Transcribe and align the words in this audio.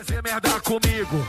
Fazer 0.00 0.22
merda 0.22 0.58
comigo. 0.60 1.26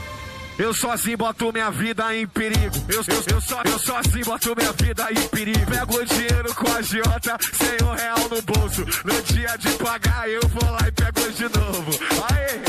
Eu 0.58 0.74
sozinho 0.74 1.18
boto 1.18 1.52
minha 1.52 1.70
vida 1.70 2.16
em 2.16 2.26
perigo. 2.26 2.74
Eu, 2.88 3.02
eu, 3.02 3.36
eu, 3.36 3.42
só, 3.42 3.62
eu 3.64 3.78
sozinho 3.78 4.24
boto 4.24 4.56
minha 4.56 4.72
vida 4.72 5.12
em 5.12 5.28
perigo. 5.28 5.70
Pego 5.70 5.98
o 5.98 6.06
dinheiro 6.06 6.56
com 6.56 6.72
a 6.72 6.82
Jota, 6.82 7.38
sem 7.52 7.86
um 7.86 7.92
real 7.92 8.30
no 8.30 8.42
bolso. 8.42 8.86
No 9.04 9.22
dia 9.24 9.58
de 9.58 9.78
pagar, 9.78 10.30
eu 10.30 10.40
vou 10.48 10.72
lá 10.72 10.80
e 10.88 10.92
pego 10.94 11.32
de 11.34 11.44
novo. 11.44 11.92
Aê! 12.32 12.62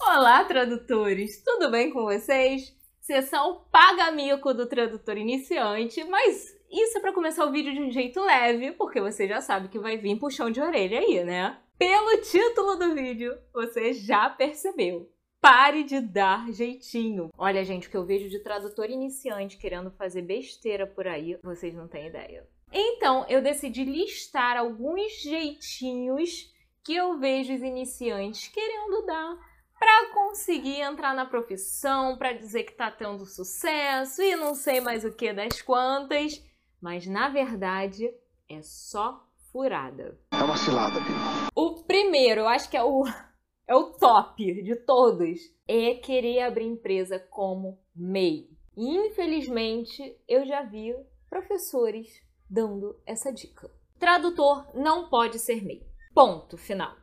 Olá, 0.00 0.44
tradutores! 0.46 1.40
Tudo 1.44 1.70
bem 1.70 1.92
com 1.92 2.02
vocês? 2.02 2.74
Sessão 3.00 3.64
paga-mico 3.70 4.52
do 4.52 4.66
tradutor 4.66 5.16
iniciante, 5.16 6.02
mas 6.02 6.58
isso 6.70 6.98
é 6.98 7.00
para 7.00 7.12
começar 7.12 7.44
o 7.44 7.50
vídeo 7.50 7.72
de 7.72 7.80
um 7.80 7.90
jeito 7.90 8.20
leve, 8.20 8.72
porque 8.72 9.00
você 9.00 9.26
já 9.26 9.40
sabe 9.40 9.68
que 9.68 9.78
vai 9.78 9.96
vir 9.96 10.18
puxão 10.18 10.50
de 10.50 10.60
orelha 10.60 11.00
aí, 11.00 11.24
né? 11.24 11.58
Pelo 11.76 12.20
título 12.20 12.76
do 12.76 12.94
vídeo, 12.94 13.36
você 13.52 13.92
já 13.92 14.30
percebeu. 14.30 15.10
Pare 15.40 15.82
de 15.82 16.00
dar 16.00 16.52
jeitinho. 16.52 17.30
Olha, 17.36 17.64
gente, 17.64 17.88
o 17.88 17.90
que 17.90 17.96
eu 17.96 18.04
vejo 18.04 18.28
de 18.28 18.38
tradutor 18.40 18.90
iniciante 18.90 19.56
querendo 19.56 19.90
fazer 19.90 20.22
besteira 20.22 20.86
por 20.86 21.08
aí, 21.08 21.38
vocês 21.42 21.74
não 21.74 21.88
têm 21.88 22.08
ideia. 22.08 22.46
Então, 22.72 23.24
eu 23.28 23.42
decidi 23.42 23.84
listar 23.84 24.56
alguns 24.56 25.22
jeitinhos 25.22 26.52
que 26.84 26.94
eu 26.94 27.18
vejo 27.18 27.54
os 27.54 27.62
iniciantes 27.62 28.48
querendo 28.48 29.04
dar 29.06 29.36
para 29.78 30.12
conseguir 30.12 30.82
entrar 30.82 31.14
na 31.14 31.24
profissão, 31.24 32.18
para 32.18 32.34
dizer 32.34 32.64
que 32.64 32.72
está 32.72 32.90
tendo 32.90 33.24
sucesso 33.24 34.22
e 34.22 34.36
não 34.36 34.54
sei 34.54 34.78
mais 34.80 35.06
o 35.06 35.12
que 35.12 35.32
das 35.32 35.62
quantas, 35.62 36.44
mas 36.80 37.06
na 37.06 37.28
verdade 37.28 38.12
é 38.48 38.62
só 38.62 39.26
furada. 39.52 40.18
É 40.32 40.42
uma 40.42 40.56
cilada, 40.56 41.00
viu? 41.00 41.16
O 41.54 41.82
primeiro, 41.84 42.42
eu 42.42 42.48
acho 42.48 42.70
que 42.70 42.76
é 42.76 42.82
o 42.82 43.04
é 43.66 43.74
o 43.74 43.92
top 43.92 44.62
de 44.62 44.74
todos, 44.74 45.38
é 45.68 45.94
querer 45.94 46.42
abrir 46.42 46.64
empresa 46.64 47.18
como 47.18 47.78
MEI. 47.94 48.50
infelizmente, 48.76 50.16
eu 50.26 50.44
já 50.44 50.62
vi 50.62 50.94
professores 51.28 52.08
dando 52.48 52.98
essa 53.06 53.32
dica. 53.32 53.70
Tradutor 53.98 54.66
não 54.74 55.08
pode 55.08 55.38
ser 55.38 55.64
MEI. 55.64 55.86
Ponto 56.12 56.56
final, 56.56 56.96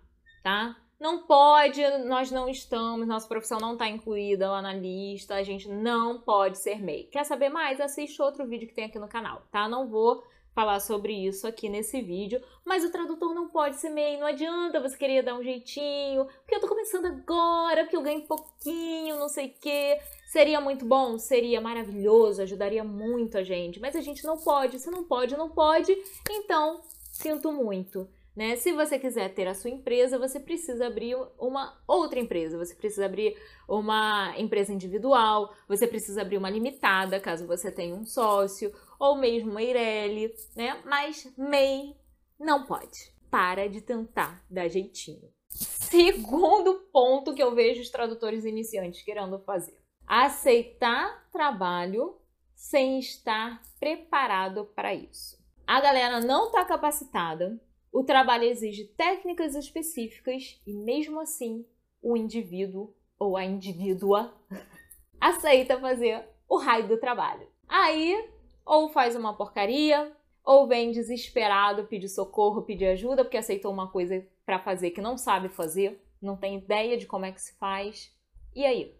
tá? 0.43 0.75
Não 0.99 1.23
pode, 1.23 1.81
nós 2.05 2.31
não 2.31 2.49
estamos, 2.49 3.07
nossa 3.07 3.27
profissão 3.27 3.59
não 3.59 3.73
está 3.73 3.87
incluída 3.87 4.49
lá 4.49 4.61
na 4.61 4.73
lista, 4.73 5.35
a 5.35 5.43
gente 5.43 5.69
não 5.69 6.19
pode 6.19 6.57
ser 6.57 6.81
MEI. 6.81 7.03
Quer 7.03 7.23
saber 7.23 7.49
mais? 7.49 7.79
Assiste 7.79 8.21
outro 8.21 8.47
vídeo 8.47 8.67
que 8.67 8.73
tem 8.73 8.85
aqui 8.85 8.97
no 8.97 9.07
canal, 9.07 9.43
tá? 9.51 9.67
Não 9.69 9.87
vou 9.87 10.23
falar 10.55 10.79
sobre 10.79 11.13
isso 11.13 11.45
aqui 11.45 11.69
nesse 11.69 12.01
vídeo, 12.01 12.41
mas 12.65 12.83
o 12.83 12.91
tradutor 12.91 13.31
não 13.31 13.47
pode 13.47 13.75
ser 13.75 13.91
MEI, 13.91 14.17
não 14.17 14.25
adianta 14.25 14.79
você 14.79 14.97
querer 14.97 15.21
dar 15.21 15.35
um 15.35 15.43
jeitinho, 15.43 16.25
porque 16.25 16.55
eu 16.55 16.59
tô 16.59 16.67
começando 16.67 17.05
agora, 17.05 17.83
porque 17.83 17.95
eu 17.95 18.01
ganho 18.01 18.23
pouquinho, 18.23 19.19
não 19.19 19.29
sei 19.29 19.49
o 19.49 19.53
quê. 19.61 19.99
Seria 20.31 20.59
muito 20.59 20.83
bom? 20.83 21.19
Seria 21.19 21.61
maravilhoso, 21.61 22.41
ajudaria 22.41 22.83
muito 22.83 23.37
a 23.37 23.43
gente, 23.43 23.79
mas 23.79 23.95
a 23.95 24.01
gente 24.01 24.25
não 24.25 24.37
pode, 24.37 24.79
se 24.79 24.89
não 24.89 25.03
pode, 25.03 25.37
não 25.37 25.47
pode, 25.47 25.95
então 26.27 26.81
sinto 27.11 27.51
muito. 27.51 28.09
Né? 28.37 28.55
Se 28.55 28.71
você 28.71 28.99
quiser 28.99 29.33
ter 29.33 29.47
a 29.47 29.55
sua 29.55 29.71
empresa, 29.71 30.19
você 30.19 30.39
precisa 30.39 30.85
abrir 30.85 31.17
uma 31.39 31.75
outra 31.87 32.19
empresa, 32.19 32.55
você 32.55 32.75
precisa 32.75 33.07
abrir 33.07 33.35
uma 33.67 34.31
empresa 34.37 34.71
individual, 34.71 35.51
você 35.67 35.87
precisa 35.87 36.21
abrir 36.21 36.37
uma 36.37 36.51
limitada, 36.51 37.19
caso 37.19 37.47
você 37.47 37.71
tenha 37.71 37.95
um 37.95 38.05
sócio, 38.05 38.71
ou 38.99 39.17
mesmo 39.17 39.49
uma 39.49 39.63
Eireli, 39.63 40.31
né? 40.55 40.79
Mas 40.85 41.33
MEI 41.35 41.95
não 42.39 42.63
pode. 42.67 43.11
Para 43.31 43.67
de 43.67 43.81
tentar 43.81 44.45
dar 44.47 44.67
jeitinho. 44.67 45.33
Segundo 45.49 46.75
ponto 46.93 47.33
que 47.33 47.41
eu 47.41 47.55
vejo 47.55 47.81
os 47.81 47.89
tradutores 47.89 48.45
iniciantes 48.45 49.01
querendo 49.01 49.39
fazer: 49.39 49.81
aceitar 50.05 51.27
trabalho 51.31 52.15
sem 52.53 52.99
estar 52.99 53.63
preparado 53.79 54.63
para 54.75 54.93
isso. 54.93 55.43
A 55.65 55.81
galera 55.81 56.21
não 56.21 56.45
está 56.45 56.63
capacitada, 56.63 57.59
o 57.97 58.03
trabalho 58.03 58.43
exige 58.43 58.85
técnicas 58.95 59.55
específicas 59.55 60.61
e, 60.67 60.71
mesmo 60.71 61.19
assim, 61.19 61.65
o 61.99 62.15
indivíduo 62.15 62.93
ou 63.17 63.35
a 63.35 63.43
indivídua 63.43 64.39
aceita 65.19 65.79
fazer 65.79 66.23
o 66.47 66.57
raio 66.57 66.87
do 66.87 66.99
trabalho. 66.99 67.47
Aí, 67.67 68.29
ou 68.63 68.89
faz 68.89 69.15
uma 69.15 69.35
porcaria, 69.35 70.15
ou 70.43 70.67
vem 70.67 70.91
desesperado 70.91 71.87
pedir 71.87 72.07
socorro, 72.07 72.61
pedir 72.61 72.85
ajuda, 72.85 73.23
porque 73.23 73.37
aceitou 73.37 73.73
uma 73.73 73.89
coisa 73.89 74.23
para 74.45 74.59
fazer 74.59 74.91
que 74.91 75.01
não 75.01 75.17
sabe 75.17 75.49
fazer, 75.49 75.99
não 76.21 76.37
tem 76.37 76.59
ideia 76.59 76.99
de 76.99 77.07
como 77.07 77.25
é 77.25 77.31
que 77.31 77.41
se 77.41 77.57
faz. 77.57 78.15
E 78.55 78.63
aí? 78.63 78.95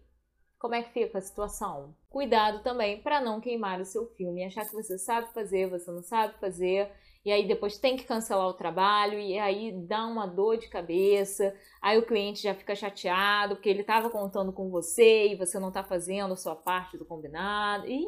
Como 0.58 0.74
é 0.74 0.82
que 0.82 0.92
fica 0.92 1.18
a 1.18 1.22
situação? 1.22 1.94
Cuidado 2.10 2.62
também 2.62 3.00
para 3.00 3.20
não 3.20 3.40
queimar 3.40 3.80
o 3.80 3.84
seu 3.84 4.06
filme, 4.16 4.44
achar 4.44 4.64
que 4.66 4.74
você 4.74 4.98
sabe 4.98 5.32
fazer, 5.32 5.70
você 5.70 5.90
não 5.90 6.02
sabe 6.02 6.34
fazer 6.40 6.90
e 7.24 7.32
aí 7.32 7.46
depois 7.46 7.76
tem 7.76 7.96
que 7.96 8.04
cancelar 8.04 8.48
o 8.48 8.54
trabalho, 8.54 9.18
e 9.18 9.38
aí 9.38 9.72
dá 9.72 10.06
uma 10.06 10.26
dor 10.26 10.56
de 10.56 10.68
cabeça, 10.68 11.54
aí 11.82 11.98
o 11.98 12.06
cliente 12.06 12.42
já 12.42 12.54
fica 12.54 12.74
chateado 12.74 13.56
porque 13.56 13.68
ele 13.68 13.82
estava 13.82 14.08
contando 14.08 14.52
com 14.52 14.70
você 14.70 15.28
e 15.28 15.36
você 15.36 15.58
não 15.58 15.68
está 15.68 15.84
fazendo 15.84 16.32
a 16.32 16.36
sua 16.36 16.56
parte 16.56 16.96
do 16.96 17.04
combinado. 17.04 17.86
Ih! 17.86 18.06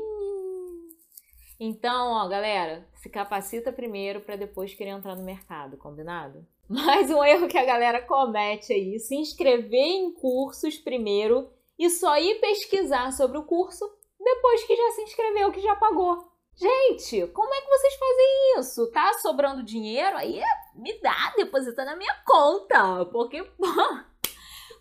Então, 1.59 2.13
ó, 2.13 2.27
galera, 2.29 2.89
se 2.95 3.11
capacita 3.11 3.71
primeiro 3.71 4.23
para 4.23 4.37
depois 4.37 4.73
querer 4.73 4.91
entrar 4.91 5.15
no 5.15 5.23
mercado, 5.23 5.77
combinado? 5.77 6.47
Mais 6.67 7.11
um 7.11 7.23
erro 7.23 7.49
que 7.49 7.59
a 7.59 7.65
galera 7.67 8.01
comete 8.01 8.73
aí, 8.73 8.99
se 8.99 9.15
inscrever 9.17 9.75
em 9.75 10.15
cursos 10.15 10.79
primeiro 10.79 11.51
e 11.81 11.89
só 11.89 12.19
ir 12.19 12.39
pesquisar 12.41 13.11
sobre 13.11 13.39
o 13.39 13.45
curso 13.45 13.91
depois 14.21 14.63
que 14.65 14.77
já 14.77 14.91
se 14.91 15.01
inscreveu, 15.01 15.51
que 15.51 15.63
já 15.63 15.75
pagou. 15.77 16.31
Gente, 16.55 17.27
como 17.29 17.55
é 17.55 17.61
que 17.63 17.69
vocês 17.69 17.95
fazem 17.95 18.59
isso? 18.59 18.91
Tá 18.93 19.15
sobrando 19.15 19.63
dinheiro? 19.63 20.15
Aí 20.19 20.43
me 20.75 21.01
dá, 21.01 21.33
deposita 21.37 21.83
na 21.87 21.97
minha 21.97 22.15
conta. 22.27 23.07
Porque, 23.07 23.43
pô, 23.43 23.67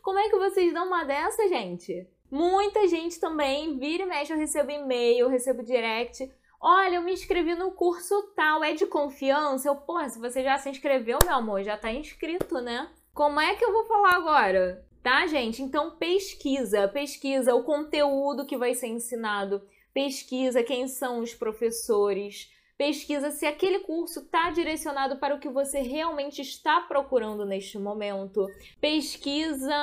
como 0.01 0.19
é 0.19 0.27
que 0.27 0.37
vocês 0.37 0.73
dão 0.73 0.87
uma 0.87 1.05
dessa, 1.05 1.47
gente? 1.47 2.05
Muita 2.29 2.85
gente 2.85 3.17
também, 3.17 3.79
vira 3.79 4.03
e 4.03 4.05
mexe, 4.05 4.33
eu 4.33 4.37
recebo 4.37 4.69
e-mail, 4.69 5.19
eu 5.19 5.29
recebo 5.29 5.63
direct. 5.63 6.29
Olha, 6.59 6.95
eu 6.95 7.01
me 7.01 7.13
inscrevi 7.13 7.55
no 7.55 7.71
curso 7.71 8.33
tal, 8.35 8.61
é 8.61 8.73
de 8.73 8.85
confiança? 8.85 9.69
Eu, 9.69 9.77
pô, 9.77 9.97
se 10.09 10.19
você 10.19 10.43
já 10.43 10.57
se 10.57 10.69
inscreveu, 10.69 11.17
meu 11.23 11.35
amor, 11.35 11.63
já 11.63 11.77
tá 11.77 11.89
inscrito, 11.93 12.59
né? 12.59 12.91
Como 13.13 13.39
é 13.39 13.55
que 13.55 13.63
eu 13.63 13.71
vou 13.71 13.85
falar 13.85 14.15
agora? 14.15 14.88
Tá, 15.01 15.25
gente? 15.27 15.61
Então 15.61 15.91
pesquisa, 15.91 16.87
pesquisa 16.87 17.55
o 17.55 17.63
conteúdo 17.63 18.45
que 18.45 18.57
vai 18.57 18.73
ser 18.73 18.87
ensinado. 18.87 19.61
Pesquisa 19.93 20.61
quem 20.61 20.87
são 20.87 21.19
os 21.19 21.33
professores, 21.33 22.51
pesquisa 22.77 23.31
se 23.31 23.45
aquele 23.45 23.79
curso 23.79 24.19
está 24.19 24.51
direcionado 24.51 25.17
para 25.17 25.35
o 25.35 25.39
que 25.39 25.49
você 25.49 25.79
realmente 25.79 26.41
está 26.41 26.81
procurando 26.81 27.45
neste 27.45 27.77
momento, 27.79 28.45
pesquisa 28.79 29.73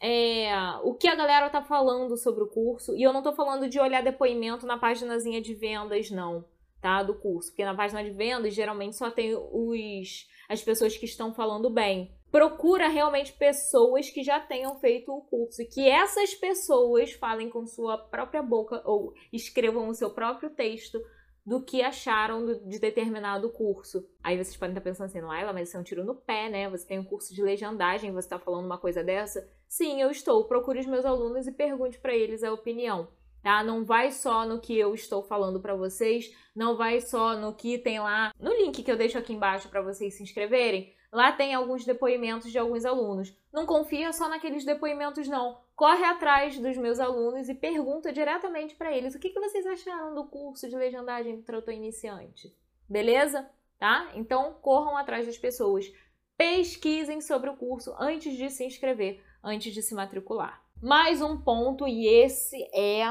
é, 0.00 0.50
o 0.82 0.94
que 0.94 1.06
a 1.06 1.14
galera 1.14 1.46
está 1.46 1.62
falando 1.62 2.16
sobre 2.16 2.42
o 2.42 2.48
curso, 2.48 2.96
e 2.96 3.02
eu 3.02 3.12
não 3.12 3.20
estou 3.20 3.34
falando 3.34 3.68
de 3.68 3.78
olhar 3.78 4.02
depoimento 4.02 4.66
na 4.66 4.76
páginazinha 4.76 5.40
de 5.40 5.54
vendas, 5.54 6.10
não, 6.10 6.44
tá? 6.80 7.02
Do 7.02 7.14
curso, 7.14 7.50
porque 7.50 7.64
na 7.64 7.74
página 7.74 8.02
de 8.02 8.10
vendas 8.10 8.52
geralmente 8.52 8.96
só 8.96 9.10
tem 9.10 9.34
os, 9.34 10.28
as 10.48 10.60
pessoas 10.62 10.96
que 10.96 11.06
estão 11.06 11.32
falando 11.32 11.70
bem 11.70 12.12
procura 12.30 12.88
realmente 12.88 13.32
pessoas 13.32 14.08
que 14.08 14.22
já 14.22 14.38
tenham 14.38 14.78
feito 14.78 15.12
o 15.12 15.22
curso 15.22 15.62
e 15.62 15.66
que 15.66 15.88
essas 15.88 16.34
pessoas 16.34 17.12
falem 17.12 17.50
com 17.50 17.66
sua 17.66 17.98
própria 17.98 18.42
boca 18.42 18.82
ou 18.84 19.12
escrevam 19.32 19.88
o 19.88 19.94
seu 19.94 20.10
próprio 20.10 20.50
texto 20.50 21.00
do 21.44 21.60
que 21.60 21.82
acharam 21.82 22.46
de 22.46 22.78
determinado 22.78 23.50
curso. 23.50 24.06
Aí 24.22 24.36
vocês 24.36 24.56
podem 24.56 24.72
estar 24.72 24.82
pensando 24.82 25.06
assim, 25.06 25.20
Laila, 25.20 25.52
mas 25.52 25.68
isso 25.68 25.76
é 25.76 25.80
um 25.80 25.84
tiro 25.84 26.04
no 26.04 26.14
pé, 26.14 26.48
né? 26.48 26.68
Você 26.68 26.86
tem 26.86 26.98
um 26.98 27.04
curso 27.04 27.34
de 27.34 27.42
legendagem, 27.42 28.12
você 28.12 28.26
está 28.26 28.38
falando 28.38 28.66
uma 28.66 28.78
coisa 28.78 29.02
dessa? 29.02 29.48
Sim, 29.66 30.00
eu 30.00 30.10
estou. 30.10 30.44
Procure 30.44 30.80
os 30.80 30.86
meus 30.86 31.04
alunos 31.04 31.46
e 31.46 31.52
pergunte 31.52 31.98
para 31.98 32.14
eles 32.14 32.44
a 32.44 32.52
opinião. 32.52 33.08
Tá? 33.42 33.64
Não 33.64 33.84
vai 33.84 34.12
só 34.12 34.44
no 34.44 34.60
que 34.60 34.78
eu 34.78 34.94
estou 34.94 35.22
falando 35.22 35.60
para 35.60 35.74
vocês, 35.74 36.30
não 36.54 36.76
vai 36.76 37.00
só 37.00 37.34
no 37.36 37.54
que 37.54 37.78
tem 37.78 37.98
lá 37.98 38.32
no 38.38 38.52
link 38.52 38.82
que 38.82 38.92
eu 38.92 38.98
deixo 38.98 39.16
aqui 39.16 39.32
embaixo 39.32 39.70
para 39.70 39.80
vocês 39.80 40.14
se 40.14 40.22
inscreverem, 40.22 40.92
Lá 41.12 41.32
tem 41.32 41.54
alguns 41.54 41.84
depoimentos 41.84 42.52
de 42.52 42.58
alguns 42.58 42.84
alunos. 42.84 43.36
Não 43.52 43.66
confia 43.66 44.12
só 44.12 44.28
naqueles 44.28 44.64
depoimentos, 44.64 45.26
não. 45.26 45.60
Corre 45.74 46.04
atrás 46.04 46.58
dos 46.58 46.76
meus 46.76 47.00
alunos 47.00 47.48
e 47.48 47.54
pergunta 47.54 48.12
diretamente 48.12 48.76
para 48.76 48.96
eles 48.96 49.14
o 49.14 49.18
que, 49.18 49.30
que 49.30 49.40
vocês 49.40 49.66
acharam 49.66 50.14
do 50.14 50.24
curso 50.24 50.68
de 50.68 50.76
legendagem 50.76 51.36
do 51.36 51.42
trator 51.42 51.74
iniciante. 51.74 52.54
Beleza? 52.88 53.50
Tá? 53.78 54.12
Então 54.14 54.54
corram 54.60 54.96
atrás 54.96 55.26
das 55.26 55.38
pessoas. 55.38 55.90
Pesquisem 56.36 57.20
sobre 57.20 57.50
o 57.50 57.56
curso 57.56 57.94
antes 57.98 58.36
de 58.36 58.48
se 58.48 58.64
inscrever, 58.64 59.22
antes 59.42 59.74
de 59.74 59.82
se 59.82 59.94
matricular. 59.94 60.62
Mais 60.80 61.20
um 61.20 61.36
ponto, 61.36 61.86
e 61.88 62.06
esse 62.06 62.56
é 62.74 63.04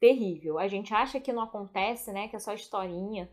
terrível. 0.00 0.58
A 0.58 0.68
gente 0.68 0.92
acha 0.92 1.20
que 1.20 1.32
não 1.32 1.42
acontece, 1.42 2.12
né? 2.12 2.28
Que 2.28 2.36
é 2.36 2.38
só 2.38 2.52
historinha. 2.52 3.30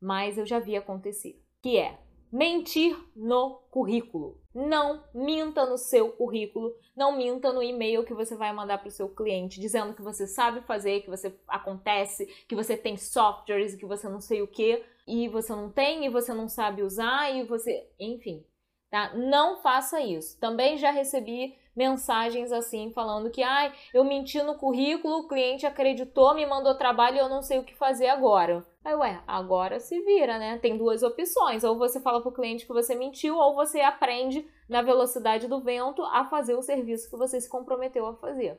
mas 0.00 0.38
eu 0.38 0.46
já 0.46 0.58
vi 0.58 0.76
acontecer, 0.76 1.42
que 1.60 1.76
é 1.76 1.98
mentir 2.32 2.96
no 3.14 3.60
currículo. 3.70 4.38
Não 4.54 5.04
minta 5.14 5.64
no 5.64 5.78
seu 5.78 6.10
currículo, 6.10 6.74
não 6.96 7.16
minta 7.16 7.52
no 7.52 7.62
e-mail 7.62 8.04
que 8.04 8.14
você 8.14 8.36
vai 8.36 8.52
mandar 8.52 8.78
para 8.78 8.88
o 8.88 8.92
seu 8.92 9.08
cliente, 9.08 9.60
dizendo 9.60 9.94
que 9.94 10.02
você 10.02 10.26
sabe 10.26 10.60
fazer, 10.62 11.02
que 11.02 11.10
você 11.10 11.34
acontece, 11.46 12.26
que 12.48 12.54
você 12.54 12.76
tem 12.76 12.96
softwares, 12.96 13.74
que 13.74 13.86
você 13.86 14.08
não 14.08 14.20
sei 14.20 14.42
o 14.42 14.48
que, 14.48 14.82
e 15.06 15.28
você 15.28 15.52
não 15.52 15.70
tem, 15.70 16.04
e 16.04 16.08
você 16.08 16.34
não 16.34 16.48
sabe 16.48 16.82
usar, 16.82 17.34
e 17.34 17.44
você. 17.44 17.88
Enfim. 17.98 18.44
Tá? 18.90 19.14
Não 19.14 19.62
faça 19.62 20.00
isso. 20.00 20.38
Também 20.40 20.76
já 20.76 20.90
recebi 20.90 21.56
mensagens 21.76 22.50
assim 22.50 22.90
falando 22.92 23.30
que 23.30 23.42
ai, 23.42 23.72
eu 23.94 24.02
menti 24.02 24.42
no 24.42 24.56
currículo, 24.56 25.18
o 25.18 25.28
cliente 25.28 25.64
acreditou, 25.64 26.34
me 26.34 26.44
mandou 26.44 26.74
trabalho 26.74 27.16
e 27.16 27.20
eu 27.20 27.28
não 27.28 27.40
sei 27.40 27.58
o 27.58 27.64
que 27.64 27.74
fazer 27.74 28.08
agora. 28.08 28.66
Aí, 28.84 28.94
ué, 28.94 29.22
agora 29.26 29.78
se 29.78 30.00
vira, 30.00 30.38
né? 30.38 30.58
Tem 30.58 30.76
duas 30.76 31.02
opções. 31.02 31.62
Ou 31.64 31.78
você 31.78 32.00
fala 32.00 32.20
pro 32.20 32.32
cliente 32.32 32.66
que 32.66 32.72
você 32.72 32.94
mentiu, 32.94 33.36
ou 33.36 33.54
você 33.54 33.80
aprende 33.80 34.46
na 34.68 34.82
velocidade 34.82 35.46
do 35.46 35.60
vento 35.60 36.02
a 36.02 36.24
fazer 36.24 36.54
o 36.54 36.62
serviço 36.62 37.10
que 37.10 37.16
você 37.16 37.40
se 37.40 37.48
comprometeu 37.48 38.06
a 38.06 38.16
fazer. 38.16 38.58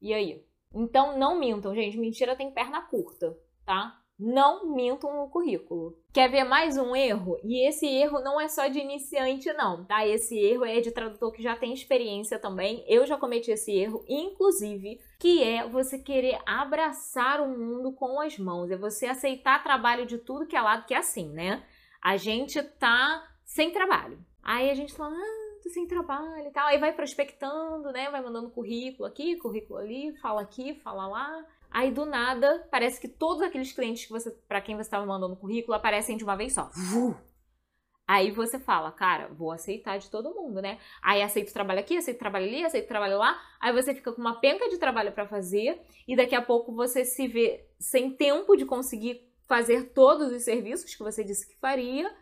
E 0.00 0.14
aí? 0.14 0.44
Então 0.72 1.18
não 1.18 1.38
mintam, 1.38 1.74
gente. 1.74 1.98
Mentira 1.98 2.36
tem 2.36 2.50
perna 2.50 2.82
curta, 2.82 3.36
tá? 3.64 3.99
Não 4.20 4.74
mintam 4.74 5.16
no 5.16 5.30
currículo. 5.30 5.96
Quer 6.12 6.30
ver 6.30 6.44
mais 6.44 6.76
um 6.76 6.94
erro? 6.94 7.38
E 7.42 7.66
esse 7.66 7.86
erro 7.86 8.20
não 8.20 8.38
é 8.38 8.48
só 8.48 8.66
de 8.68 8.78
iniciante, 8.78 9.50
não, 9.54 9.84
tá? 9.84 10.06
Esse 10.06 10.38
erro 10.38 10.66
é 10.66 10.80
de 10.80 10.90
tradutor 10.90 11.32
que 11.32 11.42
já 11.42 11.56
tem 11.56 11.72
experiência 11.72 12.38
também. 12.38 12.84
Eu 12.86 13.06
já 13.06 13.16
cometi 13.16 13.50
esse 13.50 13.72
erro, 13.72 14.04
inclusive, 14.06 15.00
que 15.18 15.42
é 15.42 15.66
você 15.66 15.98
querer 15.98 16.38
abraçar 16.44 17.40
o 17.40 17.48
mundo 17.48 17.92
com 17.92 18.20
as 18.20 18.38
mãos, 18.38 18.70
é 18.70 18.76
você 18.76 19.06
aceitar 19.06 19.62
trabalho 19.62 20.04
de 20.04 20.18
tudo 20.18 20.46
que 20.46 20.56
é 20.56 20.60
lado, 20.60 20.84
que 20.84 20.92
é 20.92 20.98
assim, 20.98 21.30
né? 21.30 21.64
A 22.02 22.18
gente 22.18 22.62
tá 22.62 23.26
sem 23.44 23.72
trabalho. 23.72 24.18
Aí 24.42 24.70
a 24.70 24.74
gente 24.74 24.92
fala, 24.92 25.14
ah, 25.16 25.62
tô 25.62 25.70
sem 25.70 25.86
trabalho 25.86 26.46
e 26.46 26.50
tal. 26.50 26.66
Aí 26.66 26.78
vai 26.78 26.92
prospectando, 26.92 27.90
né? 27.92 28.10
Vai 28.10 28.22
mandando 28.22 28.50
currículo 28.50 29.08
aqui, 29.08 29.36
currículo 29.36 29.78
ali, 29.78 30.14
fala 30.18 30.42
aqui, 30.42 30.74
fala 30.74 31.06
lá. 31.06 31.46
Aí 31.70 31.90
do 31.90 32.04
nada, 32.04 32.66
parece 32.70 33.00
que 33.00 33.08
todos 33.08 33.42
aqueles 33.42 33.72
clientes 33.72 34.04
que 34.04 34.12
você, 34.12 34.30
para 34.48 34.60
quem 34.60 34.74
você 34.74 34.82
estava 34.82 35.06
mandando 35.06 35.36
currículo 35.36 35.74
aparecem 35.74 36.16
de 36.16 36.24
uma 36.24 36.36
vez 36.36 36.52
só. 36.52 36.70
Aí 38.10 38.32
você 38.32 38.58
fala, 38.58 38.90
cara, 38.90 39.28
vou 39.28 39.52
aceitar 39.52 39.96
de 39.96 40.10
todo 40.10 40.34
mundo, 40.34 40.60
né? 40.60 40.78
Aí 41.00 41.22
aceito 41.22 41.52
trabalho 41.52 41.78
aqui, 41.78 41.96
aceito 41.96 42.18
trabalho 42.18 42.46
ali, 42.46 42.64
aceito 42.64 42.88
trabalho 42.88 43.18
lá. 43.18 43.40
Aí 43.60 43.72
você 43.72 43.94
fica 43.94 44.12
com 44.12 44.20
uma 44.20 44.40
penca 44.40 44.68
de 44.68 44.78
trabalho 44.78 45.12
para 45.12 45.28
fazer 45.28 45.80
e 46.08 46.16
daqui 46.16 46.34
a 46.34 46.42
pouco 46.42 46.74
você 46.74 47.04
se 47.04 47.28
vê 47.28 47.68
sem 47.78 48.10
tempo 48.16 48.56
de 48.56 48.66
conseguir 48.66 49.30
fazer 49.46 49.92
todos 49.92 50.32
os 50.32 50.42
serviços 50.42 50.92
que 50.92 51.04
você 51.04 51.22
disse 51.22 51.46
que 51.46 51.56
faria 51.60 52.12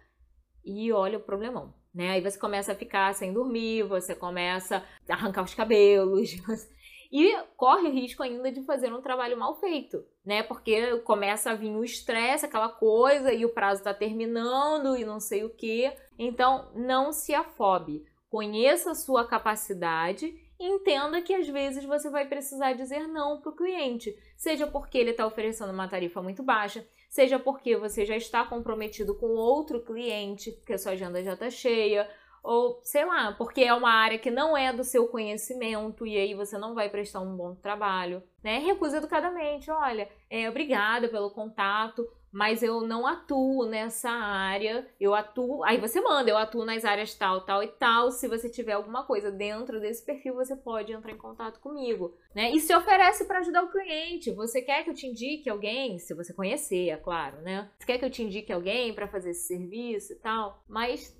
e 0.62 0.92
olha 0.92 1.16
o 1.16 1.22
problemão, 1.22 1.74
né? 1.94 2.10
Aí 2.10 2.20
você 2.20 2.38
começa 2.38 2.72
a 2.72 2.76
ficar 2.76 3.14
sem 3.14 3.32
dormir, 3.32 3.84
você 3.84 4.14
começa 4.14 4.84
a 5.08 5.12
arrancar 5.14 5.42
os 5.42 5.54
cabelos, 5.54 6.36
e 7.10 7.36
corre 7.56 7.88
o 7.88 7.92
risco 7.92 8.22
ainda 8.22 8.52
de 8.52 8.62
fazer 8.64 8.92
um 8.92 9.00
trabalho 9.00 9.38
mal 9.38 9.58
feito, 9.58 10.04
né? 10.24 10.42
Porque 10.42 10.98
começa 10.98 11.50
a 11.50 11.54
vir 11.54 11.74
o 11.74 11.84
estresse, 11.84 12.44
aquela 12.44 12.68
coisa, 12.68 13.32
e 13.32 13.44
o 13.44 13.52
prazo 13.52 13.80
está 13.80 13.94
terminando 13.94 14.96
e 14.96 15.04
não 15.04 15.18
sei 15.18 15.44
o 15.44 15.50
que. 15.50 15.90
Então, 16.18 16.70
não 16.74 17.12
se 17.12 17.34
afobe. 17.34 18.04
Conheça 18.28 18.90
a 18.90 18.94
sua 18.94 19.26
capacidade 19.26 20.34
entenda 20.58 21.22
que 21.22 21.32
às 21.32 21.48
vezes 21.48 21.84
você 21.84 22.10
vai 22.10 22.26
precisar 22.26 22.72
dizer 22.72 23.06
não 23.06 23.40
para 23.40 23.50
o 23.50 23.56
cliente, 23.56 24.16
seja 24.36 24.66
porque 24.66 24.98
ele 24.98 25.10
está 25.10 25.24
oferecendo 25.24 25.72
uma 25.72 25.88
tarifa 25.88 26.20
muito 26.20 26.42
baixa, 26.42 26.84
seja 27.08 27.38
porque 27.38 27.76
você 27.76 28.04
já 28.04 28.16
está 28.16 28.44
comprometido 28.44 29.14
com 29.14 29.28
outro 29.28 29.84
cliente, 29.84 30.50
porque 30.50 30.72
a 30.72 30.78
sua 30.78 30.92
agenda 30.92 31.22
já 31.22 31.34
está 31.34 31.48
cheia, 31.48 32.10
ou 32.42 32.80
sei 32.82 33.04
lá, 33.04 33.32
porque 33.32 33.62
é 33.62 33.74
uma 33.74 33.90
área 33.90 34.18
que 34.18 34.30
não 34.30 34.56
é 34.56 34.72
do 34.72 34.84
seu 34.84 35.06
conhecimento 35.08 36.06
e 36.06 36.16
aí 36.16 36.34
você 36.34 36.56
não 36.58 36.74
vai 36.74 36.88
prestar 36.88 37.20
um 37.20 37.36
bom 37.36 37.54
trabalho, 37.54 38.22
né? 38.42 38.58
Recusa 38.58 38.98
educadamente, 38.98 39.70
olha, 39.70 40.08
é, 40.30 40.48
obrigada 40.48 41.08
pelo 41.08 41.30
contato, 41.30 42.08
mas 42.30 42.62
eu 42.62 42.82
não 42.82 43.06
atuo 43.06 43.66
nessa 43.66 44.10
área, 44.10 44.86
eu 45.00 45.14
atuo, 45.14 45.64
aí 45.64 45.78
você 45.78 46.00
manda, 46.00 46.30
eu 46.30 46.36
atuo 46.36 46.64
nas 46.64 46.84
áreas 46.84 47.14
tal, 47.14 47.40
tal 47.42 47.62
e 47.62 47.68
tal, 47.68 48.10
se 48.10 48.28
você 48.28 48.48
tiver 48.48 48.72
alguma 48.72 49.04
coisa 49.04 49.30
dentro 49.30 49.80
desse 49.80 50.04
perfil, 50.04 50.34
você 50.34 50.54
pode 50.54 50.92
entrar 50.92 51.12
em 51.12 51.16
contato 51.16 51.58
comigo, 51.60 52.14
né? 52.34 52.50
E 52.50 52.60
se 52.60 52.74
oferece 52.74 53.24
para 53.24 53.38
ajudar 53.38 53.62
o 53.62 53.70
cliente, 53.70 54.30
você 54.30 54.60
quer 54.60 54.84
que 54.84 54.90
eu 54.90 54.94
te 54.94 55.06
indique 55.06 55.48
alguém, 55.48 55.98
se 55.98 56.14
você 56.14 56.32
conhecer, 56.32 56.90
é 56.90 56.96
claro, 56.96 57.40
né? 57.40 57.70
Você 57.78 57.86
quer 57.86 57.98
que 57.98 58.04
eu 58.04 58.10
te 58.10 58.22
indique 58.22 58.52
alguém 58.52 58.92
para 58.92 59.08
fazer 59.08 59.30
esse 59.30 59.46
serviço 59.46 60.12
e 60.12 60.16
tal, 60.16 60.62
mas 60.68 61.17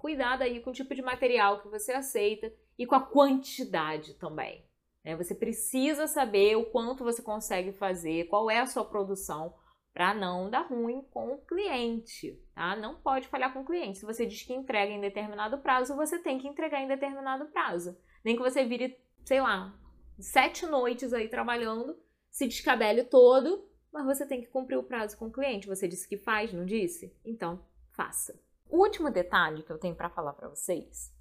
cuidado 0.00 0.42
aí 0.42 0.60
com 0.60 0.70
o 0.70 0.72
tipo 0.72 0.94
de 0.94 1.02
material 1.02 1.60
que 1.60 1.68
você 1.68 1.92
aceita 1.92 2.52
e 2.78 2.86
com 2.86 2.94
a 2.94 3.00
quantidade 3.00 4.14
também. 4.14 4.64
Né? 5.04 5.14
Você 5.16 5.34
precisa 5.34 6.06
saber 6.06 6.56
o 6.56 6.64
quanto 6.64 7.04
você 7.04 7.22
consegue 7.22 7.72
fazer, 7.72 8.26
qual 8.28 8.50
é 8.50 8.58
a 8.58 8.66
sua 8.66 8.84
produção, 8.84 9.54
para 9.92 10.14
não 10.14 10.48
dar 10.48 10.68
ruim 10.68 11.02
com 11.10 11.34
o 11.34 11.44
cliente, 11.44 12.40
tá? 12.54 12.76
Não 12.76 13.00
pode 13.00 13.28
falhar 13.28 13.52
com 13.52 13.60
o 13.60 13.66
cliente. 13.66 13.98
Se 13.98 14.06
você 14.06 14.24
diz 14.24 14.42
que 14.42 14.54
entrega 14.54 14.92
em 14.92 15.00
determinado 15.00 15.58
prazo, 15.58 15.96
você 15.96 16.18
tem 16.18 16.38
que 16.38 16.46
entregar 16.46 16.80
em 16.80 16.88
determinado 16.88 17.46
prazo. 17.46 17.98
Nem 18.24 18.36
que 18.36 18.42
você 18.42 18.64
vire, 18.64 18.96
sei 19.24 19.40
lá, 19.40 19.76
sete 20.18 20.64
noites 20.64 21.12
aí 21.12 21.28
trabalhando, 21.28 21.98
se 22.30 22.46
descabele 22.46 23.02
todo, 23.02 23.68
mas 23.92 24.06
você 24.06 24.24
tem 24.24 24.40
que 24.40 24.46
cumprir 24.46 24.78
o 24.78 24.84
prazo 24.84 25.18
com 25.18 25.26
o 25.26 25.32
cliente. 25.32 25.66
Você 25.66 25.88
disse 25.88 26.08
que 26.08 26.16
faz, 26.16 26.52
não 26.52 26.64
disse? 26.64 27.12
Então, 27.24 27.66
faça. 27.90 28.40
O 28.70 28.78
último 28.78 29.10
detalhe 29.10 29.64
que 29.64 29.72
eu 29.72 29.78
tenho 29.78 29.96
para 29.96 30.08
falar 30.08 30.32
para 30.32 30.48
vocês 30.48 31.12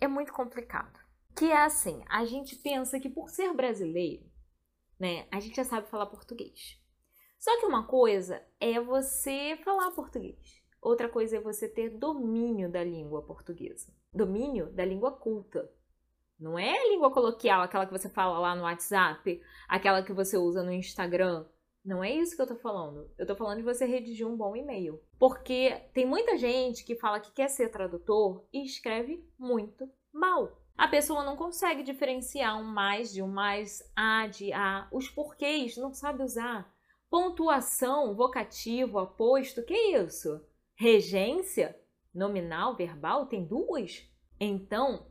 é 0.00 0.08
muito 0.08 0.32
complicado. 0.32 0.98
Que 1.36 1.52
é 1.52 1.62
assim, 1.64 2.02
a 2.08 2.24
gente 2.24 2.56
pensa 2.56 2.98
que 2.98 3.08
por 3.08 3.30
ser 3.30 3.54
brasileiro, 3.54 4.28
né, 4.98 5.28
a 5.30 5.38
gente 5.38 5.54
já 5.54 5.62
sabe 5.62 5.88
falar 5.88 6.06
português. 6.06 6.82
Só 7.38 7.60
que 7.60 7.66
uma 7.66 7.86
coisa 7.86 8.44
é 8.58 8.80
você 8.80 9.56
falar 9.64 9.92
português. 9.92 10.60
Outra 10.82 11.08
coisa 11.08 11.36
é 11.36 11.40
você 11.40 11.68
ter 11.68 11.90
domínio 11.90 12.68
da 12.68 12.82
língua 12.82 13.22
portuguesa. 13.22 13.94
Domínio 14.12 14.72
da 14.72 14.84
língua 14.84 15.12
culta. 15.12 15.70
Não 16.40 16.58
é 16.58 16.76
a 16.76 16.88
língua 16.88 17.12
coloquial, 17.12 17.62
aquela 17.62 17.86
que 17.86 17.92
você 17.92 18.08
fala 18.08 18.38
lá 18.40 18.56
no 18.56 18.62
WhatsApp, 18.62 19.40
aquela 19.68 20.02
que 20.02 20.12
você 20.12 20.36
usa 20.36 20.62
no 20.64 20.72
Instagram, 20.72 21.46
não 21.88 22.04
é 22.04 22.12
isso 22.12 22.36
que 22.36 22.42
eu 22.42 22.46
tô 22.46 22.54
falando. 22.54 23.10
Eu 23.16 23.26
tô 23.26 23.34
falando 23.34 23.56
de 23.56 23.62
você 23.62 23.86
redigir 23.86 24.28
um 24.28 24.36
bom 24.36 24.54
e-mail. 24.54 25.00
Porque 25.18 25.70
tem 25.94 26.04
muita 26.04 26.36
gente 26.36 26.84
que 26.84 26.94
fala 26.94 27.18
que 27.18 27.32
quer 27.32 27.48
ser 27.48 27.70
tradutor 27.70 28.46
e 28.52 28.62
escreve 28.62 29.26
muito 29.38 29.90
mal. 30.12 30.60
A 30.76 30.86
pessoa 30.86 31.24
não 31.24 31.34
consegue 31.34 31.82
diferenciar 31.82 32.60
um 32.60 32.62
mais 32.62 33.10
de 33.10 33.22
um 33.22 33.26
mais, 33.26 33.82
a 33.96 34.26
de 34.26 34.52
a, 34.52 34.86
os 34.92 35.08
porquês, 35.08 35.78
não 35.78 35.94
sabe 35.94 36.22
usar. 36.22 36.70
Pontuação, 37.08 38.14
vocativo, 38.14 38.98
aposto, 38.98 39.64
que 39.64 39.74
isso? 39.74 40.44
Regência, 40.76 41.74
nominal, 42.14 42.76
verbal, 42.76 43.24
tem 43.24 43.46
duas? 43.46 44.06
Então, 44.38 45.06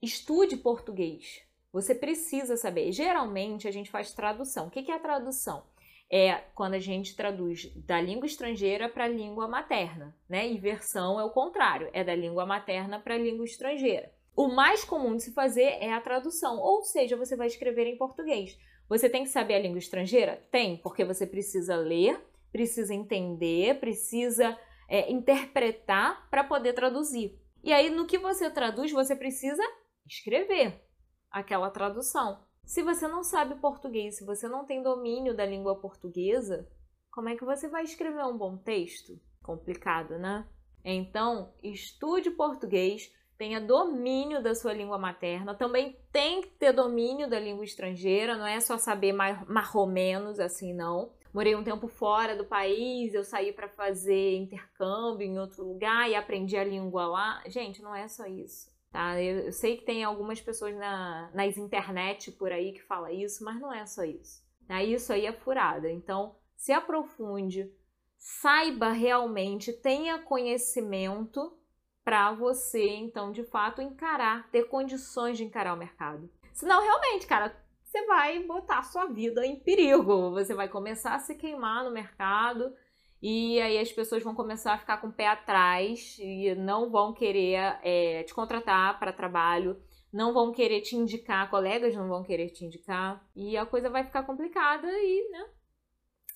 estude 0.00 0.56
português. 0.56 1.42
Você 1.70 1.94
precisa 1.94 2.56
saber. 2.56 2.90
Geralmente 2.90 3.68
a 3.68 3.70
gente 3.70 3.90
faz 3.90 4.14
tradução. 4.14 4.68
O 4.68 4.70
que 4.70 4.90
é 4.90 4.94
a 4.94 4.98
tradução? 4.98 5.68
É 6.10 6.34
quando 6.54 6.74
a 6.74 6.78
gente 6.78 7.14
traduz 7.14 7.72
da 7.86 8.00
língua 8.00 8.26
estrangeira 8.26 8.88
para 8.88 9.04
a 9.04 9.08
língua 9.08 9.46
materna, 9.46 10.16
né? 10.28 10.50
E 10.50 10.58
versão 10.58 11.20
é 11.20 11.24
o 11.24 11.30
contrário, 11.30 11.88
é 11.92 12.02
da 12.02 12.14
língua 12.14 12.44
materna 12.44 12.98
para 12.98 13.14
a 13.14 13.18
língua 13.18 13.44
estrangeira. 13.44 14.12
O 14.34 14.48
mais 14.48 14.84
comum 14.84 15.16
de 15.16 15.22
se 15.22 15.32
fazer 15.32 15.76
é 15.80 15.92
a 15.92 16.00
tradução, 16.00 16.58
ou 16.58 16.82
seja, 16.82 17.16
você 17.16 17.36
vai 17.36 17.46
escrever 17.46 17.86
em 17.86 17.96
português. 17.96 18.58
Você 18.88 19.08
tem 19.08 19.22
que 19.22 19.30
saber 19.30 19.54
a 19.54 19.60
língua 19.60 19.78
estrangeira? 19.78 20.42
Tem, 20.50 20.76
porque 20.78 21.04
você 21.04 21.26
precisa 21.26 21.76
ler, 21.76 22.20
precisa 22.50 22.92
entender, 22.92 23.78
precisa 23.78 24.58
é, 24.88 25.12
interpretar 25.12 26.28
para 26.28 26.42
poder 26.42 26.72
traduzir. 26.72 27.38
E 27.62 27.72
aí, 27.72 27.90
no 27.90 28.06
que 28.06 28.18
você 28.18 28.50
traduz, 28.50 28.90
você 28.90 29.14
precisa 29.14 29.62
escrever 30.06 30.82
aquela 31.30 31.70
tradução. 31.70 32.42
Se 32.70 32.84
você 32.84 33.08
não 33.08 33.24
sabe 33.24 33.56
português, 33.56 34.14
se 34.14 34.24
você 34.24 34.46
não 34.46 34.64
tem 34.64 34.80
domínio 34.80 35.34
da 35.34 35.44
língua 35.44 35.74
portuguesa, 35.74 36.68
como 37.10 37.28
é 37.28 37.34
que 37.34 37.44
você 37.44 37.66
vai 37.66 37.82
escrever 37.82 38.24
um 38.24 38.38
bom 38.38 38.56
texto? 38.56 39.20
Complicado, 39.42 40.16
né? 40.20 40.46
Então, 40.84 41.52
estude 41.64 42.30
português, 42.30 43.12
tenha 43.36 43.60
domínio 43.60 44.40
da 44.40 44.54
sua 44.54 44.72
língua 44.72 44.96
materna, 44.98 45.52
também 45.52 45.98
tem 46.12 46.42
que 46.42 46.50
ter 46.50 46.72
domínio 46.72 47.28
da 47.28 47.40
língua 47.40 47.64
estrangeira, 47.64 48.38
não 48.38 48.46
é 48.46 48.60
só 48.60 48.78
saber 48.78 49.12
mais, 49.12 49.44
mais 49.48 49.74
ou 49.74 49.88
menos 49.88 50.38
assim, 50.38 50.72
não. 50.72 51.12
Morei 51.34 51.56
um 51.56 51.64
tempo 51.64 51.88
fora 51.88 52.36
do 52.36 52.44
país, 52.44 53.12
eu 53.14 53.24
saí 53.24 53.52
para 53.52 53.68
fazer 53.68 54.36
intercâmbio 54.36 55.26
em 55.26 55.40
outro 55.40 55.66
lugar 55.66 56.08
e 56.08 56.14
aprendi 56.14 56.56
a 56.56 56.62
língua 56.62 57.04
lá. 57.08 57.42
Gente, 57.48 57.82
não 57.82 57.92
é 57.92 58.06
só 58.06 58.26
isso. 58.26 58.70
Tá? 58.90 59.20
Eu, 59.20 59.46
eu 59.46 59.52
sei 59.52 59.76
que 59.76 59.84
tem 59.84 60.02
algumas 60.02 60.40
pessoas 60.40 60.74
na, 60.76 61.30
nas 61.32 61.56
internet 61.56 62.32
por 62.32 62.50
aí 62.50 62.72
que 62.72 62.82
fala 62.82 63.12
isso, 63.12 63.44
mas 63.44 63.60
não 63.60 63.72
é 63.72 63.86
só 63.86 64.04
isso. 64.04 64.42
Tá? 64.66 64.82
Isso 64.82 65.12
aí 65.12 65.26
é 65.26 65.32
furada. 65.32 65.90
Então, 65.90 66.34
se 66.56 66.72
aprofunde, 66.72 67.72
saiba 68.18 68.90
realmente, 68.90 69.72
tenha 69.72 70.18
conhecimento 70.18 71.56
para 72.04 72.32
você, 72.32 72.88
então, 72.96 73.30
de 73.30 73.44
fato, 73.44 73.80
encarar, 73.80 74.50
ter 74.50 74.64
condições 74.64 75.36
de 75.36 75.44
encarar 75.44 75.74
o 75.74 75.78
mercado. 75.78 76.28
Senão, 76.52 76.82
realmente, 76.82 77.26
cara, 77.26 77.54
você 77.84 78.04
vai 78.06 78.42
botar 78.44 78.82
sua 78.82 79.06
vida 79.06 79.46
em 79.46 79.58
perigo. 79.60 80.30
Você 80.30 80.54
vai 80.54 80.68
começar 80.68 81.14
a 81.14 81.18
se 81.18 81.34
queimar 81.34 81.84
no 81.84 81.90
mercado 81.90 82.72
e 83.22 83.60
aí 83.60 83.78
as 83.78 83.92
pessoas 83.92 84.22
vão 84.22 84.34
começar 84.34 84.74
a 84.74 84.78
ficar 84.78 84.98
com 84.98 85.08
o 85.08 85.12
pé 85.12 85.28
atrás 85.28 86.16
e 86.18 86.54
não 86.54 86.90
vão 86.90 87.12
querer 87.12 87.78
é, 87.82 88.22
te 88.22 88.34
contratar 88.34 88.98
para 88.98 89.12
trabalho, 89.12 89.80
não 90.12 90.32
vão 90.32 90.52
querer 90.52 90.80
te 90.80 90.96
indicar, 90.96 91.50
colegas 91.50 91.94
não 91.94 92.08
vão 92.08 92.22
querer 92.22 92.50
te 92.50 92.64
indicar 92.64 93.24
e 93.34 93.56
a 93.56 93.66
coisa 93.66 93.90
vai 93.90 94.04
ficar 94.04 94.22
complicada 94.24 94.88
e, 94.90 95.28
né? 95.30 95.46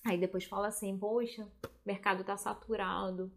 Aí 0.07 0.19
depois 0.19 0.45
fala 0.45 0.69
assim, 0.69 0.99
poxa, 0.99 1.45
o 1.65 1.69
mercado 1.87 2.23
tá 2.23 2.37
saturado, 2.37 3.33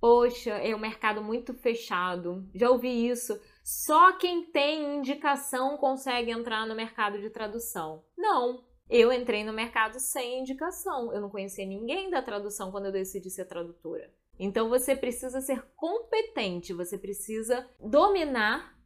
Poxa, 0.00 0.50
é 0.50 0.74
um 0.74 0.78
mercado 0.78 1.22
muito 1.22 1.52
fechado. 1.54 2.48
Já 2.54 2.70
ouvi 2.70 3.08
isso. 3.08 3.38
Só 3.64 4.12
quem 4.12 4.44
tem 4.44 4.98
indicação 4.98 5.76
consegue 5.76 6.30
entrar 6.30 6.66
no 6.66 6.74
mercado 6.74 7.18
de 7.20 7.28
tradução. 7.30 8.04
Não. 8.16 8.64
Eu 8.88 9.12
entrei 9.12 9.44
no 9.44 9.52
mercado 9.52 10.00
sem 10.00 10.40
indicação. 10.40 11.12
Eu 11.12 11.20
não 11.20 11.28
conhecia 11.28 11.66
ninguém 11.66 12.10
da 12.10 12.22
tradução 12.22 12.70
quando 12.70 12.86
eu 12.86 12.92
decidi 12.92 13.30
ser 13.30 13.44
tradutora. 13.44 14.10
Então 14.38 14.68
você 14.68 14.94
precisa 14.96 15.40
ser 15.40 15.62
competente, 15.76 16.72
você 16.72 16.96
precisa 16.96 17.68
dominar 17.80 18.78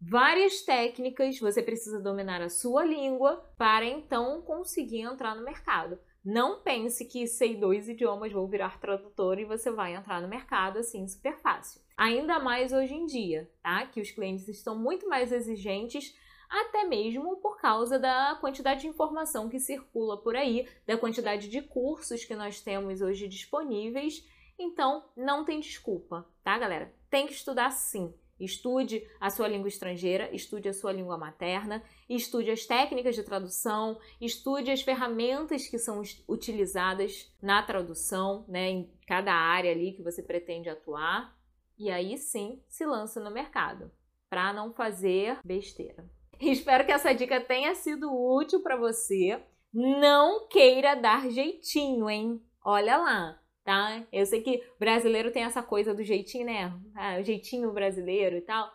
várias 0.00 0.62
técnicas, 0.62 1.38
você 1.38 1.62
precisa 1.62 2.00
dominar 2.00 2.42
a 2.42 2.48
sua 2.48 2.84
língua 2.84 3.36
para 3.56 3.84
então 3.84 4.42
conseguir 4.42 5.00
entrar 5.00 5.34
no 5.34 5.44
mercado. 5.44 5.98
Não 6.24 6.62
pense 6.62 7.04
que 7.04 7.26
sei 7.26 7.54
dois 7.54 7.86
idiomas, 7.86 8.32
vou 8.32 8.48
virar 8.48 8.80
tradutor 8.80 9.38
e 9.38 9.44
você 9.44 9.70
vai 9.70 9.94
entrar 9.94 10.22
no 10.22 10.28
mercado 10.28 10.78
assim 10.78 11.06
super 11.06 11.38
fácil. 11.40 11.82
Ainda 11.96 12.38
mais 12.38 12.72
hoje 12.72 12.94
em 12.94 13.04
dia, 13.04 13.50
tá? 13.62 13.86
Que 13.86 14.00
os 14.00 14.10
clientes 14.10 14.48
estão 14.48 14.76
muito 14.76 15.06
mais 15.06 15.30
exigentes, 15.30 16.14
até 16.60 16.84
mesmo 16.84 17.36
por 17.38 17.58
causa 17.60 17.98
da 17.98 18.38
quantidade 18.40 18.82
de 18.82 18.86
informação 18.86 19.48
que 19.48 19.58
circula 19.58 20.16
por 20.16 20.36
aí, 20.36 20.68
da 20.86 20.96
quantidade 20.96 21.48
de 21.48 21.60
cursos 21.60 22.24
que 22.24 22.36
nós 22.36 22.60
temos 22.60 23.00
hoje 23.00 23.26
disponíveis. 23.26 24.24
Então, 24.56 25.04
não 25.16 25.44
tem 25.44 25.58
desculpa, 25.58 26.24
tá, 26.44 26.56
galera? 26.56 26.94
Tem 27.10 27.26
que 27.26 27.32
estudar 27.32 27.70
sim. 27.72 28.14
Estude 28.38 29.04
a 29.20 29.30
sua 29.30 29.48
língua 29.48 29.68
estrangeira, 29.68 30.28
estude 30.34 30.68
a 30.68 30.72
sua 30.72 30.92
língua 30.92 31.16
materna, 31.16 31.82
estude 32.08 32.50
as 32.50 32.66
técnicas 32.66 33.14
de 33.14 33.22
tradução, 33.22 33.98
estude 34.20 34.70
as 34.70 34.82
ferramentas 34.82 35.66
que 35.66 35.78
são 35.78 36.02
utilizadas 36.28 37.32
na 37.40 37.62
tradução, 37.62 38.44
né, 38.48 38.70
em 38.70 38.90
cada 39.06 39.32
área 39.32 39.70
ali 39.70 39.92
que 39.92 40.02
você 40.02 40.22
pretende 40.22 40.68
atuar, 40.68 41.36
e 41.78 41.90
aí 41.90 42.16
sim 42.18 42.60
se 42.68 42.84
lança 42.84 43.20
no 43.20 43.30
mercado, 43.30 43.90
para 44.28 44.52
não 44.52 44.72
fazer 44.72 45.38
besteira. 45.44 46.04
Espero 46.40 46.84
que 46.84 46.92
essa 46.92 47.12
dica 47.12 47.40
tenha 47.40 47.74
sido 47.74 48.12
útil 48.12 48.62
para 48.62 48.76
você. 48.76 49.40
Não 49.72 50.46
queira 50.48 50.94
dar 50.94 51.28
jeitinho, 51.30 52.08
hein? 52.08 52.40
Olha 52.64 52.96
lá, 52.96 53.40
tá? 53.64 54.06
Eu 54.12 54.24
sei 54.24 54.40
que 54.40 54.62
brasileiro 54.78 55.32
tem 55.32 55.44
essa 55.44 55.62
coisa 55.62 55.94
do 55.94 56.02
jeitinho, 56.02 56.46
né? 56.46 56.72
Ah, 56.94 57.18
o 57.20 57.22
jeitinho 57.24 57.72
brasileiro 57.72 58.36
e 58.36 58.40
tal. 58.40 58.70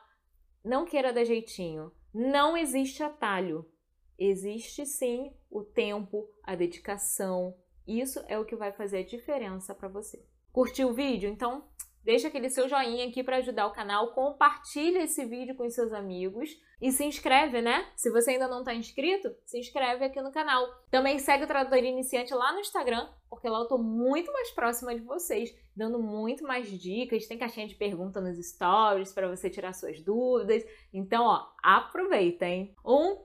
Não 0.64 0.86
queira 0.86 1.14
dar 1.14 1.24
jeitinho. 1.24 1.92
Não 2.14 2.58
existe 2.58 3.02
atalho. 3.02 3.66
Existe 4.18 4.86
sim 4.86 5.32
o 5.50 5.64
tempo, 5.64 6.28
a 6.44 6.54
dedicação. 6.56 7.56
Isso 7.88 8.22
é 8.28 8.38
o 8.38 8.46
que 8.46 8.56
vai 8.56 8.74
fazer 8.74 9.00
a 9.00 9.06
diferença 9.06 9.74
para 9.74 9.88
você. 9.88 10.22
Curtiu 10.52 10.90
o 10.90 10.94
vídeo? 10.94 11.30
Então, 11.30 11.69
deixa 12.04 12.28
aquele 12.28 12.50
seu 12.50 12.68
joinha 12.68 13.08
aqui 13.08 13.24
para 13.24 13.38
ajudar 13.38 13.68
o 13.68 13.74
canal, 13.74 14.14
compartilha 14.14 15.04
esse 15.04 15.26
vídeo 15.26 15.56
com 15.56 15.70
seus 15.70 15.94
amigos 15.94 16.50
e 16.82 16.92
se 16.92 17.04
inscreve, 17.04 17.62
né? 17.62 17.88
Se 17.96 18.10
você 18.10 18.32
ainda 18.32 18.48
não 18.48 18.60
está 18.60 18.74
inscrito, 18.74 19.36
se 19.46 19.60
inscreve 19.60 20.06
aqui 20.06 20.22
no 20.22 20.32
canal. 20.32 20.68
Também 20.90 21.20
segue 21.20 21.44
o 21.44 21.48
Tradutor 21.48 21.80
Iniciante 21.80 22.34
lá 22.34 22.54
no 22.54 22.60
Instagram, 22.60 23.10
porque 23.30 23.50
lá 23.50 23.60
eu 23.60 23.68
tô 23.68 23.78
muito 23.78 24.32
mais 24.32 24.52
próxima 24.52 24.96
de 24.96 25.02
vocês, 25.02 25.54
dando 25.76 26.00
muito 26.02 26.44
mais 26.44 26.70
dicas, 26.70 27.28
tem 27.28 27.38
caixinha 27.38 27.68
de 27.68 27.76
pergunta 27.76 28.22
nos 28.22 28.38
stories 28.38 29.14
para 29.14 29.28
você 29.28 29.50
tirar 29.50 29.74
suas 29.74 30.02
dúvidas. 30.02 30.64
Então, 30.94 31.26
ó, 31.26 31.48
aproveita, 31.62 32.46
hein? 32.46 32.74
Um 32.86 33.18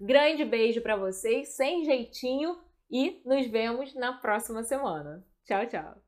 grande 0.00 0.44
beijo 0.44 0.80
para 0.80 0.96
vocês, 0.96 1.56
sem 1.56 1.84
jeitinho, 1.84 2.58
e 2.90 3.20
nos 3.24 3.46
vemos 3.46 3.94
na 3.94 4.14
próxima 4.14 4.62
semana. 4.62 5.24
Tchau, 5.44 5.66
tchau. 5.66 6.07